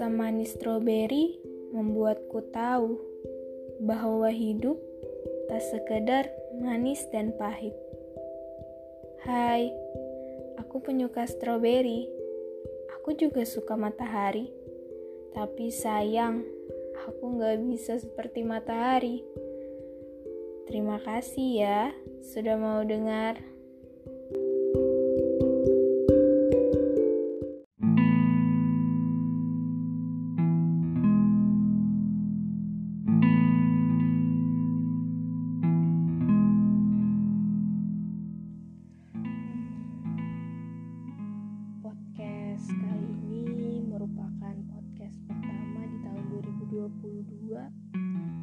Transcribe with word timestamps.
Rasa 0.00 0.16
manis 0.16 0.56
stroberi 0.56 1.36
membuatku 1.76 2.40
tahu 2.56 2.96
bahwa 3.84 4.32
hidup 4.32 4.80
tak 5.44 5.60
sekedar 5.60 6.24
manis 6.56 7.04
dan 7.12 7.36
pahit. 7.36 7.76
Hai, 9.20 9.68
aku 10.56 10.80
penyuka 10.80 11.28
stroberi. 11.28 12.08
Aku 12.96 13.12
juga 13.12 13.44
suka 13.44 13.76
matahari. 13.76 14.48
Tapi 15.36 15.68
sayang, 15.68 16.48
aku 17.04 17.36
gak 17.36 17.60
bisa 17.60 18.00
seperti 18.00 18.40
matahari. 18.40 19.20
Terima 20.64 20.96
kasih 21.04 21.48
ya 21.60 21.92
sudah 22.24 22.56
mau 22.56 22.80
dengar. 22.88 23.36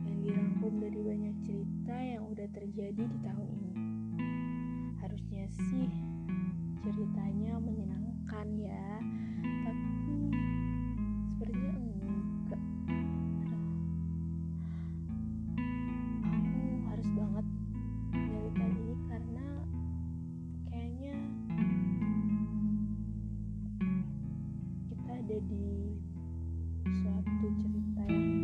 Yang 0.07 0.23
dirangkum 0.23 0.73
dari 0.81 0.99
banyak 0.99 1.35
cerita 1.45 1.95
yang 1.95 2.23
udah 2.27 2.47
terjadi 2.51 3.03
di 3.05 3.17
tahun 3.23 3.47
ini. 3.47 3.73
Harusnya 5.03 5.45
sih 5.51 5.87
ceritanya 6.83 7.59
menyenangkan 7.59 8.47
ya, 8.55 8.87
ada 25.37 25.53
di 25.53 26.89
suatu 26.97 27.45
cerita 27.61 28.01
yang 28.09 28.36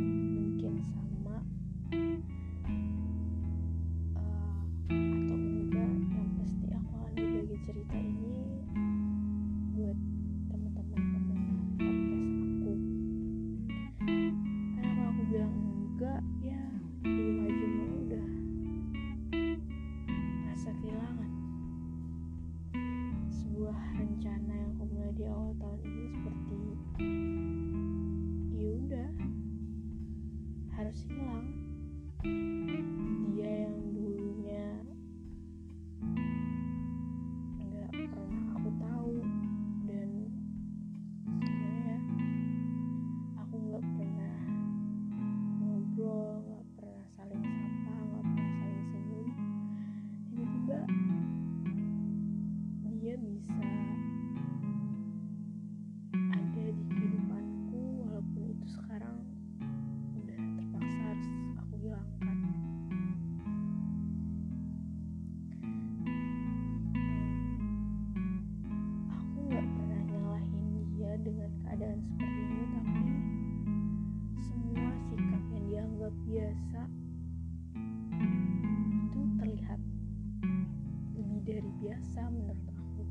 biasa 81.93 82.25
menurut 82.25 82.57
aku. 82.73 83.05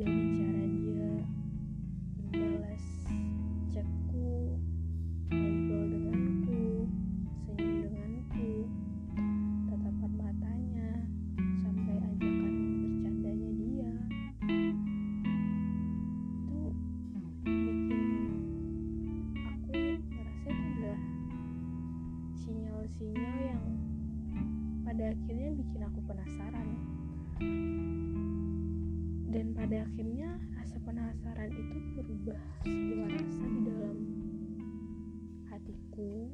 Dari 0.00 0.22
cara 0.32 0.64
dia 0.64 1.12
membalas 2.24 2.84
chatku 3.68 4.56
ngobrol 5.28 5.84
denganku 5.92 6.88
senyum 7.44 7.84
denganku 7.84 8.64
tatapan 9.68 10.12
matanya 10.16 10.88
sampai 11.60 12.00
ajakan 12.00 12.54
bercandanya 12.80 13.50
dia. 13.60 13.92
Sinyal-sinyal 22.40 23.36
yang 23.52 23.64
pada 24.80 25.12
akhirnya 25.12 25.52
bikin 25.60 25.84
aku 25.84 26.00
penasaran 26.08 26.97
dan 29.28 29.46
pada 29.54 29.86
akhirnya 29.86 30.38
rasa 30.58 30.76
penasaran 30.82 31.50
itu 31.54 31.76
berubah 31.94 32.40
sebuah 32.66 33.08
rasa 33.14 33.44
di 33.46 33.60
dalam 33.62 33.96
hatiku. 35.52 36.26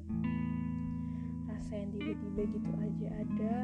Rasa 1.44 1.72
yang 1.76 1.91
tiba-tiba 1.93 2.43
gitu 2.56 2.72
aja 2.81 3.09
ada 3.20 3.54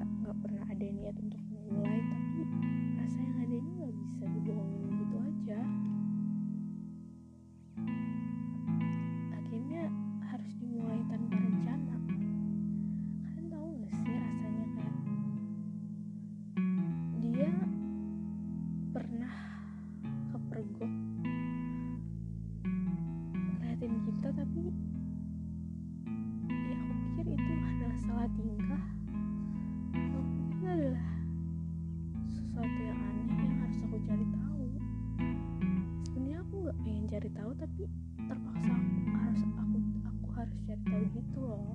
tahu 37.34 37.50
tapi 37.58 37.82
terpaksa 38.28 38.72
aku 38.74 39.10
harus 39.18 39.42
aku 39.58 39.78
aku 40.06 40.26
harus 40.34 40.58
cari 40.66 40.82
tahu 40.86 41.04
gitu 41.14 41.40
loh 41.44 41.74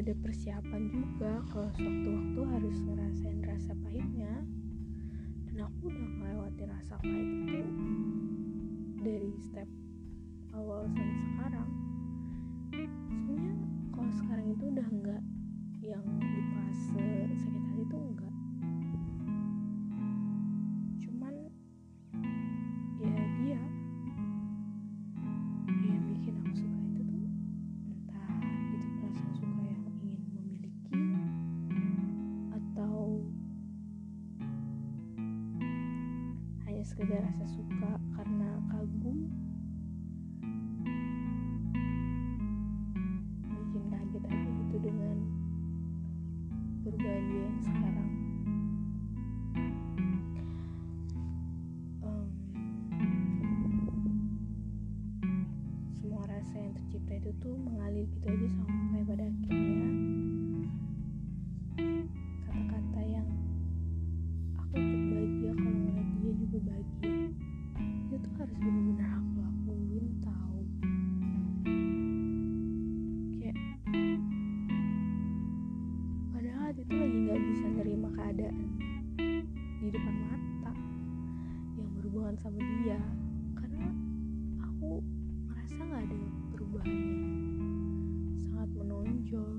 udah 0.00 0.16
ada 0.16 0.24
persiapan 0.24 0.82
juga 0.88 1.44
kalau 1.52 1.68
sewaktu-waktu 1.76 2.40
harus 2.56 2.76
ngerasain 2.88 3.40
rasa 3.44 3.76
pahitnya. 3.84 4.32
Dan 5.44 5.68
aku 5.68 5.92
udah 5.92 6.08
melewati 6.16 6.64
rasa 6.64 6.96
pahit 7.04 7.28
itu 7.44 7.60
dari 9.04 9.28
step 9.44 9.68
awal 10.56 10.88
sampai 10.88 11.20
sekarang. 11.20 11.70
Sebenarnya 12.72 13.54
kalau 13.92 14.12
sekarang 14.16 14.46
itu 14.56 14.64
udah 14.72 14.88
enggak 14.88 15.22
yang 15.84 16.06
di 16.16 16.42
fase 16.48 17.08
sakit 17.36 17.60
hati 17.60 17.84
itu 17.84 17.96
enggak 18.00 18.34
sekedar 37.10 37.26
rasa 37.26 37.46
suka 37.58 37.92
karena 38.14 38.50
kagum. 38.70 39.18
Bikin 43.50 43.84
kaget 43.90 44.24
aja 44.30 44.50
gitu 44.62 44.76
dengan 44.78 45.16
perubahan 46.86 47.22
dia 47.26 47.42
yang 47.42 47.58
sekarang. 47.66 48.10
Um, 52.06 52.26
semua 55.98 56.22
rasa 56.30 56.54
yang 56.62 56.78
tercipta 56.78 57.18
itu 57.18 57.34
tuh 57.42 57.58
mengalir 57.58 58.06
gitu 58.06 58.26
aja 58.30 58.48
sampai 58.54 59.02
pada 59.02 59.26
akhirnya 59.26 59.89
di 79.90 79.98
depan 79.98 80.22
mata 80.22 80.70
yang 81.74 81.90
berhubungan 81.98 82.38
sama 82.38 82.62
dia 82.62 83.02
karena 83.58 83.90
aku 84.62 85.02
merasa 85.50 85.82
nggak 85.82 86.06
ada 86.06 86.18
perubahan 86.54 86.94
yang 86.94 88.38
sangat 88.38 88.70
menonjol 88.70 89.50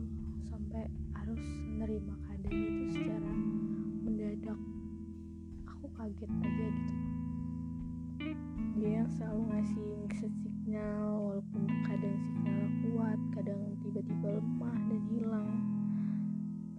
sampai 0.47 0.87
harus 1.19 1.43
menerima 1.67 2.13
keadaan 2.23 2.63
itu 2.63 2.83
secara 2.95 3.31
mendadak. 4.07 4.59
Aku 5.67 5.91
kaget 5.99 6.31
aja 6.31 6.67
gitu. 6.79 6.95
Dia 8.79 9.03
yang 9.03 9.11
selalu 9.11 9.51
ngasih 9.51 9.87
mixed 10.07 10.35
signal 10.39 11.27
walaupun 11.27 11.67
kadang 11.83 12.15
signal 12.23 12.63
kuat 12.87 13.19
kadang 13.35 13.75
tiba-tiba 13.83 14.39
lemah 14.39 14.79
dan 14.79 15.01
hilang. 15.11 15.51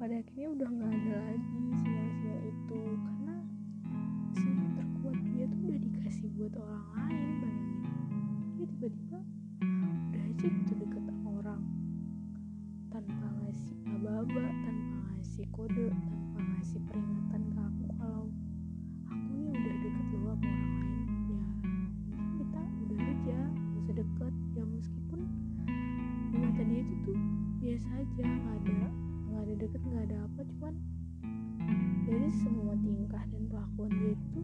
Pada 0.00 0.24
akhirnya 0.24 0.48
udah 0.56 0.68
nggak 0.72 0.92
ada 1.04 1.14
lagi 1.20 1.44
sinyal-sinyal 1.84 1.91
buat 6.42 6.58
orang 6.58 6.86
lain 6.98 7.30
bayangin. 7.38 7.86
Dia 8.58 8.66
tiba-tiba 8.66 9.18
udah 9.62 10.22
aja 10.26 10.46
gitu 10.50 10.72
deket 10.74 11.06
orang. 11.22 11.62
Tanpa 12.90 13.26
ngasih 13.38 13.78
aba-aba 13.86 14.46
tanpa 14.66 14.96
ngasih 15.06 15.46
kode 15.54 15.86
tanpa 15.94 16.38
ngasih 16.42 16.82
peringatan 16.90 17.42
ke 17.46 17.60
aku 17.62 17.84
kalau 17.94 18.26
aku 19.06 19.30
nih 19.38 19.54
udah 19.54 19.74
deket 19.86 20.06
loh 20.18 20.34
sama 20.34 20.50
orang 20.50 20.66
lain. 20.66 21.06
Ya 21.30 21.42
mungkin 21.62 22.26
kita 22.34 22.62
udah 22.74 22.98
aja 23.06 23.38
gak 23.46 23.78
usah 23.78 23.94
deket. 24.02 24.34
Ya 24.58 24.62
meskipun 24.66 25.20
di 26.26 26.36
mata 26.42 26.62
itu 26.66 26.94
tuh 27.06 27.18
biasa 27.62 27.88
aja 28.02 28.24
nggak 28.26 28.54
ada 28.66 28.82
nggak 29.30 29.42
ada 29.46 29.54
deket 29.62 29.82
nggak 29.86 30.04
ada 30.10 30.16
apa 30.26 30.40
cuman 30.42 30.74
dari 32.02 32.30
semua 32.34 32.74
tingkah 32.82 33.22
dan 33.30 33.42
kelakuan 33.46 33.94
dia 33.94 34.18
itu 34.18 34.42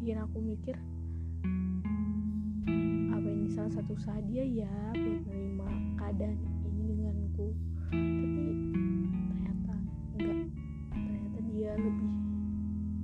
bikin 0.00 0.16
aku 0.16 0.40
mikir 0.40 0.80
apa 3.12 3.28
ini 3.28 3.52
salah 3.52 3.68
satu 3.68 3.92
usaha 3.92 4.16
ya 4.32 4.72
buat 4.96 5.28
menerima 5.28 5.68
keadaan 6.00 6.40
ini 6.72 6.82
denganku. 6.88 7.52
Tapi 7.92 8.48
ternyata 9.12 9.76
enggak. 10.16 10.48
Ternyata 10.88 11.38
dia 11.52 11.72
lebih 11.76 12.12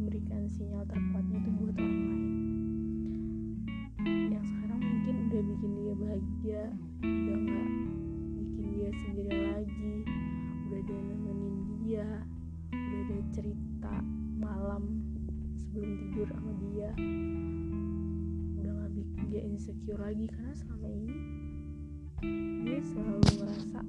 memberikan 0.01 0.49
sinyal 0.49 0.89
terkuatnya 0.89 1.37
itu 1.37 1.51
buat 1.61 1.77
orang 1.77 2.01
lain. 2.01 2.33
Yang 4.33 4.45
sekarang 4.57 4.81
mungkin 4.81 5.15
udah 5.29 5.43
bikin 5.53 5.73
dia 5.77 5.95
bahagia 6.01 6.63
udah 7.05 7.37
nggak 7.45 7.69
bikin 8.41 8.67
dia 8.73 8.89
sendiri 9.05 9.37
lagi. 9.53 9.95
Udah 10.65 10.81
ada 10.81 10.97
nemenin 10.97 11.57
dia 11.85 12.09
udah 12.73 13.01
ada 13.05 13.19
cerita 13.37 13.95
malam 14.41 15.06
sebelum 15.77 15.93
tidur 16.09 16.29
sama 16.33 16.53
dia. 16.57 16.89
Udah 18.57 18.73
nggak 18.81 18.93
bikin 18.97 19.25
dia 19.29 19.43
insecure 19.45 20.01
lagi 20.01 20.25
karena 20.25 20.57
selama 20.57 20.89
ini 20.89 21.17
dia 22.65 22.81
selalu 22.81 23.21
ngerasa 23.37 23.81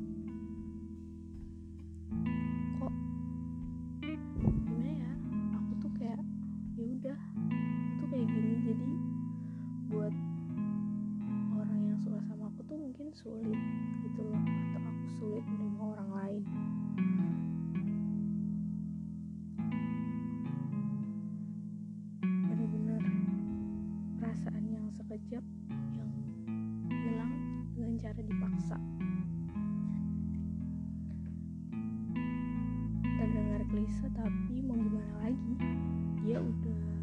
yang 24.88 24.96
sekejap 25.04 25.44
yang 26.00 26.12
hilang 26.88 27.34
dengan 27.76 27.94
cara 28.00 28.22
dipaksa. 28.24 28.80
Terdengar 33.04 33.62
klise 33.68 34.08
tapi 34.16 34.64
mau 34.64 34.80
gimana 34.80 35.28
lagi? 35.28 35.54
Dia 36.24 36.40
udah 36.40 36.97